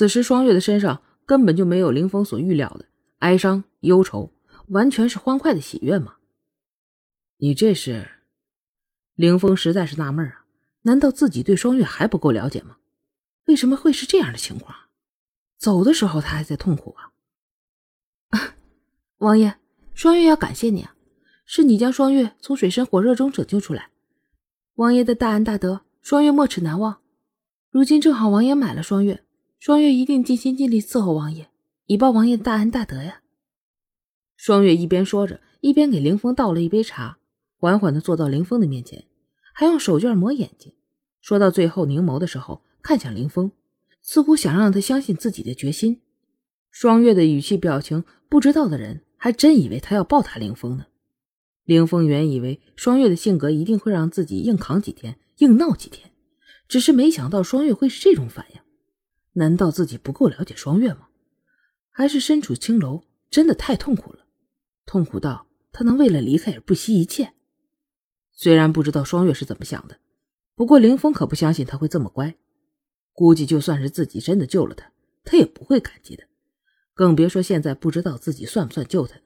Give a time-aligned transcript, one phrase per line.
[0.00, 2.86] 此时双月的身上根本就没有林峰所预料的
[3.18, 4.32] 哀伤忧愁，
[4.68, 6.16] 完全是欢快的喜悦嘛。
[7.36, 8.08] 你这是？
[9.14, 10.46] 林峰实在是纳闷啊，
[10.84, 12.78] 难道自己对双月还不够了解吗？
[13.44, 14.74] 为什么会是这样的情况？
[15.58, 17.12] 走的时候他还在痛苦啊！
[19.20, 19.56] 王爷，
[19.92, 20.96] 双月要感谢你啊，
[21.44, 23.90] 是你将双月从水深火热中拯救出来，
[24.76, 27.02] 王爷的大恩大德，双月没齿难忘。
[27.70, 29.22] 如今正好王爷买了双月，
[29.60, 31.50] 双月一定尽心尽力伺候王爷，
[31.84, 33.20] 以报王爷大恩大德呀。
[34.34, 37.18] 双月一边说着，一边给凌风倒了一杯茶，
[37.58, 39.04] 缓缓的坐到凌风的面前，
[39.52, 40.72] 还用手绢抹眼睛。
[41.20, 43.52] 说到最后，凝眸的时候，看向凌风。
[44.00, 46.00] 似乎想让他相信自己的决心。
[46.70, 50.86] 双月的语气表情，不知道的人还真以为他要报答凌风呢。
[51.64, 56.12] 凌风原以为双月的性格一定会让自己硬扛几天、硬闹几天，
[56.66, 58.60] 只是没想到双月会是这种反应。
[59.32, 61.08] 难道自己不够了解双月吗？
[61.90, 64.26] 还是身处青楼真的太痛苦了，
[64.86, 67.32] 痛苦到他能为了离开而不惜一切？
[68.32, 69.98] 虽然不知道双月是怎么想的，
[70.54, 72.36] 不过凌风可不相信他会这么乖。
[73.12, 74.90] 估计就算是自己真的救了他，
[75.24, 76.24] 他也不会感激的，
[76.94, 79.20] 更别说现在不知道自己算不算救他。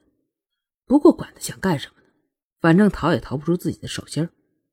[0.85, 2.07] 不过管他想干什么呢，
[2.59, 4.27] 反正逃也逃不出自己的手心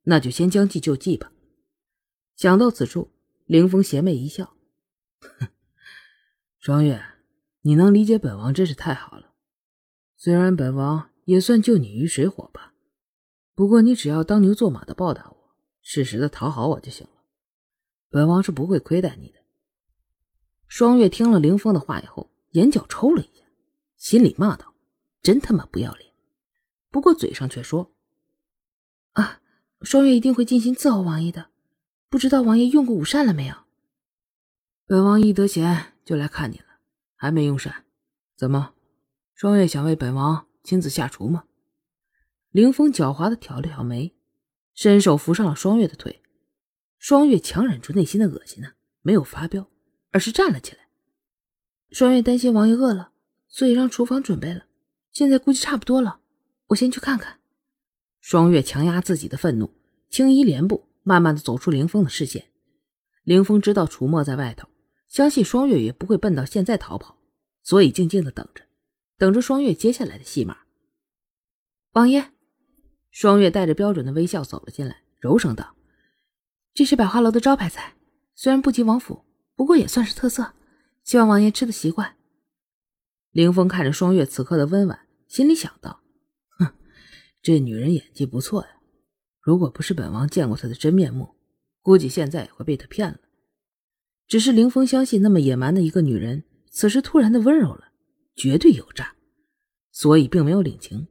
[0.04, 1.30] 那就先将计就计吧。
[2.34, 3.12] 想到此处，
[3.46, 4.56] 凌风邪魅一笑：“，
[5.38, 5.48] 哼
[6.58, 7.02] 双月，
[7.62, 9.34] 你能理解本王真是太好了。
[10.16, 12.74] 虽然本王也算救你于水火吧，
[13.54, 17.22] 不过你只要当牛做马的报答我，适时的讨好我就行了。”
[18.10, 19.40] 本王是不会亏待你的。
[20.68, 23.44] 双月听了凌风的话以后，眼角抽了一下，
[23.96, 24.74] 心里骂道
[25.22, 26.12] ：“真他妈不要脸！”
[26.90, 27.92] 不过嘴上却说
[29.12, 29.40] ：“啊，
[29.80, 31.50] 双月一定会尽心伺候王爷的。
[32.08, 33.56] 不知道王爷用过午膳了没有？”
[34.92, 36.66] 本王一得闲就来看你了，
[37.16, 37.86] 还没用膳。
[38.36, 38.74] 怎么，
[39.34, 41.44] 双月想为本王亲自下厨吗？
[42.50, 44.14] 凌风狡猾的挑了挑眉，
[44.74, 46.20] 伸手扶上了双月的腿。
[46.98, 49.66] 双月强忍住内心的恶心呢，没有发飙，
[50.10, 50.80] 而是站了起来。
[51.92, 53.12] 双月担心王爷饿了，
[53.48, 54.66] 所以让厨房准备了。
[55.10, 56.20] 现在估计差不多了，
[56.66, 57.38] 我先去看看。
[58.20, 59.72] 双月强压自己的愤怒，
[60.10, 62.50] 轻移莲步，慢慢的走出凌风的视线。
[63.22, 64.68] 凌风知道楚墨在外头，
[65.12, 67.18] 相信双月也不会笨到现在逃跑，
[67.62, 68.64] 所以静静的等着，
[69.18, 70.56] 等着双月接下来的戏码。
[71.90, 72.32] 王爷，
[73.10, 75.76] 双月带着标准的微笑走了进来，柔声道。
[76.72, 77.94] 这是百花楼的招牌菜，
[78.34, 79.22] 虽然不及王府，
[79.54, 80.54] 不过也算是特色，
[81.04, 82.16] 希望王爷吃的习惯。
[83.32, 84.98] 凌风看着双月此刻的温婉，
[85.28, 86.00] 心里想到：
[86.58, 86.72] 哼，
[87.42, 88.68] 这女人演技不错呀。
[89.42, 91.34] 如果不是本王见过她的真面目，
[91.82, 93.18] 估计现在也会被她骗了。
[94.32, 97.92] 只是凌风相信，那么野蛮的一个女人，此时突然的温柔了，
[98.34, 99.14] 绝对有诈，
[99.90, 101.08] 所以并没有领情，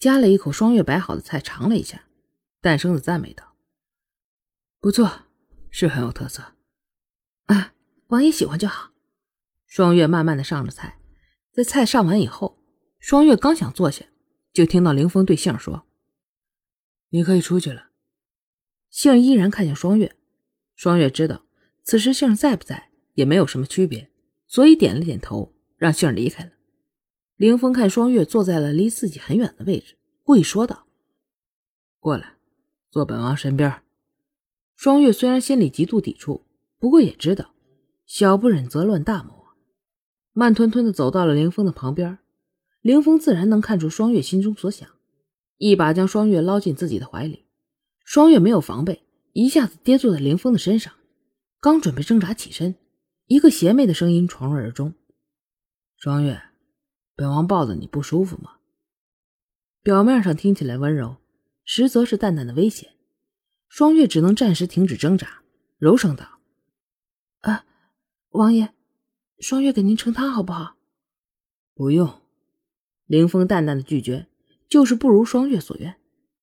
[0.00, 2.06] 夹了一口双月摆好的菜，尝了一下，
[2.60, 3.54] 淡声的赞美道。
[4.80, 5.26] 不错，
[5.70, 6.42] 是很有特色。
[7.44, 7.72] 啊，
[8.08, 8.90] 王爷喜欢就好。
[9.68, 10.98] 双月慢慢的上了菜，
[11.52, 12.58] 在菜上完以后，
[12.98, 14.04] 双月刚想坐下，
[14.52, 15.86] 就听到凌风对杏说
[17.10, 17.90] ：“你可以出去了。”
[18.90, 20.16] 杏儿依然看向双月，
[20.74, 21.45] 双月知道
[21.86, 24.10] 此时杏儿在不在也没有什么区别，
[24.48, 26.50] 所以点了点头，让杏儿离开了。
[27.36, 29.94] 凌风看双月坐在了离自己很远的位置，
[30.24, 30.88] 故意说道
[32.00, 32.38] ：“过来，
[32.90, 33.72] 坐本王身边。”
[34.74, 36.44] 双月虽然心里极度抵触，
[36.80, 37.54] 不过也知道
[38.04, 39.44] 小不忍则乱大谋，
[40.32, 42.18] 慢吞吞的走到了凌风的旁边。
[42.80, 44.88] 凌风自然能看出双月心中所想，
[45.58, 47.44] 一把将双月捞进自己的怀里。
[48.04, 49.04] 双月没有防备，
[49.34, 50.92] 一下子跌坐在凌风的身上，
[51.66, 52.76] 刚准备挣扎起身，
[53.26, 54.94] 一个邪魅的声音闯入耳中
[55.98, 56.40] ：“双月，
[57.16, 58.58] 本王抱着你不舒服吗？”
[59.82, 61.16] 表面上听起来温柔，
[61.64, 62.92] 实则是淡淡的威胁。
[63.68, 65.42] 双月只能暂时停止挣扎，
[65.78, 66.38] 柔声道
[67.42, 67.66] ：“啊，
[68.28, 68.72] 王爷，
[69.40, 70.76] 双月给您盛汤好不好
[71.74, 72.22] ？”“不用。”
[73.06, 74.28] 凌风淡淡的拒绝，
[74.68, 75.96] 就是不如双月所愿。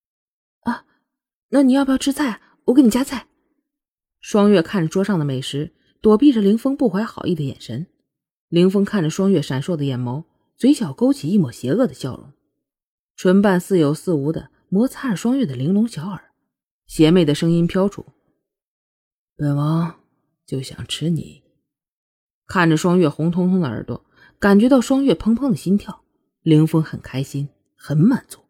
[0.64, 0.84] “啊，
[1.48, 2.42] 那你要不要吃菜？
[2.66, 3.26] 我给你夹菜。”
[4.24, 7.86] 双月看着桌上的美食，躲避着凌风不怀好意的眼神。
[8.48, 10.24] 凌风看着双月闪烁的眼眸，
[10.56, 12.32] 嘴角勾起一抹邪恶的笑容，
[13.16, 16.32] 唇瓣似有似无的摩擦着双月的玲珑小耳。
[16.86, 18.06] 邪魅的声音飘出
[19.36, 20.00] ：“本王
[20.46, 21.42] 就想吃你。”
[22.48, 24.06] 看着双月红彤彤的耳朵，
[24.38, 26.02] 感觉到双月砰砰的心跳，
[26.40, 28.40] 凌风很开心，很满足。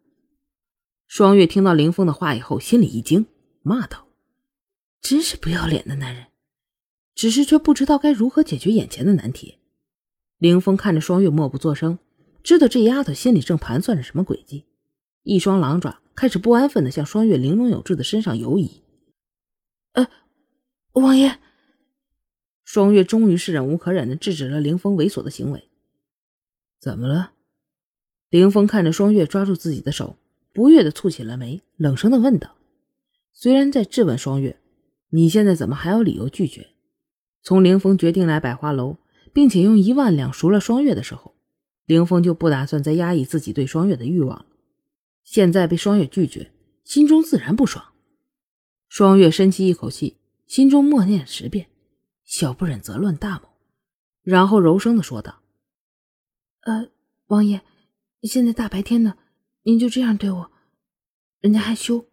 [1.05, 3.25] 双月听到凌风的话以后，心里一惊，
[3.61, 4.04] 骂道
[5.05, 6.25] ：“真是不要脸的男人！
[7.13, 9.59] 只是却不知道该如何解决眼前的难题。
[10.39, 11.99] 凌风看着双月默不作声，
[12.41, 14.65] 知道这丫头心里正盘算着什么诡计，
[15.21, 18.81] 一双狼爪开始不安分的向双月玲珑有致的身上游移。
[19.91, 20.07] 呃，
[20.93, 21.39] 王爷。
[22.63, 25.69] 双月终于是忍无可忍的制止了凌风猥琐的行为。
[26.79, 27.33] 怎么了？
[28.31, 30.17] 凌风看着双月抓住自己的手，
[30.51, 32.55] 不悦的蹙起了眉，冷声的问道
[33.31, 34.59] ：“虽然在质问双月，
[35.15, 36.71] 你现在怎么还有理由拒绝？
[37.41, 38.97] 从凌风决定来百花楼，
[39.31, 41.33] 并且用一万两赎了双月的时候，
[41.85, 44.45] 凌风就不打算再压抑自己对双月的欲望了。
[45.23, 46.51] 现在被双月拒绝，
[46.83, 47.93] 心中自然不爽。”
[48.89, 50.17] 双月深吸一口气，
[50.47, 51.67] 心中默念十遍
[52.25, 53.47] ：“小不忍则乱大谋。”
[54.21, 55.41] 然后柔声的说道
[56.67, 56.89] ：“呃，
[57.27, 57.61] 王爷。”
[58.23, 59.17] 现在大白天的，
[59.63, 60.51] 您就这样对我，
[61.39, 62.05] 人家害羞。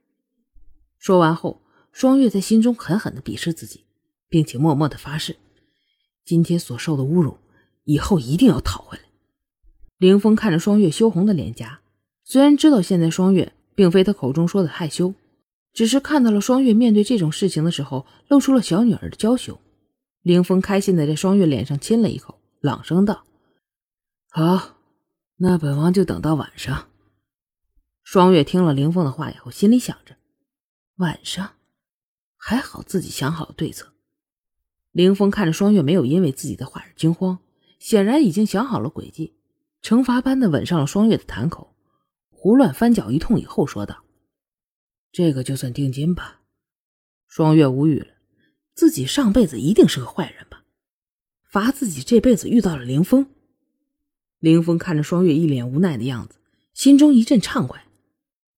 [0.98, 1.61] 说完后，
[1.92, 3.84] 双月在心中狠狠的鄙视自己，
[4.28, 5.36] 并且默默的发誓，
[6.24, 7.38] 今天所受的侮辱，
[7.84, 9.04] 以后一定要讨回来。
[9.98, 11.80] 凌风看着双月羞红的脸颊，
[12.24, 15.14] 虽然知道现在双月并非他口中说的害羞，
[15.72, 19.60] 只是看到了双月面对这种事情的时候露出了小女儿的娇羞。
[20.22, 23.24] 凌风开心的在双月脸上亲了一口，朗声道
[24.28, 24.78] ：“好。”
[25.38, 26.88] 那本王就等到晚上。
[28.04, 30.14] 双月听了凌风的话以后，心里想着：
[30.98, 31.54] 晚上，
[32.44, 33.92] 还好自己想好了对策。
[34.90, 37.38] 凌风看着双月没有因为自己的话而惊慌，
[37.78, 39.32] 显然已经想好了诡计，
[39.80, 41.76] 惩罚般的吻上了双月的潭口，
[42.30, 44.02] 胡乱翻搅一通以后，说道
[45.12, 46.40] ：“这个就算定金吧。”
[47.28, 48.08] 双月无语了，
[48.74, 50.64] 自己上辈子一定是个坏人吧？
[51.44, 53.30] 罚自己这辈子遇到了凌风。
[54.40, 56.40] 凌风看着双月一脸无奈的样子，
[56.74, 57.86] 心中一阵畅快，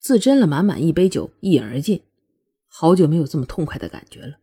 [0.00, 2.02] 自斟了满满一杯酒，一饮而尽。
[2.76, 4.38] 好久没有这么痛快的感觉了。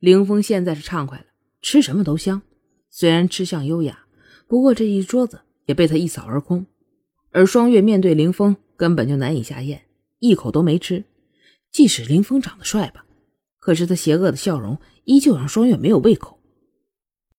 [0.00, 1.26] 凌峰现在是畅快了，
[1.62, 2.42] 吃什么都香。
[2.90, 4.06] 虽然吃相优雅，
[4.48, 6.66] 不过这一桌子也被他一扫而空。
[7.30, 9.82] 而双月面对凌峰根本就难以下咽，
[10.18, 11.04] 一口都没吃。
[11.70, 13.06] 即使凌峰长得帅吧，
[13.60, 16.37] 可是他邪恶的笑容依旧让双月没有胃口。